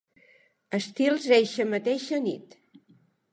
[0.77, 2.59] Estils eixa mateixa nit.